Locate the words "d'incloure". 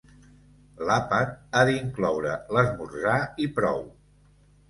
1.69-2.33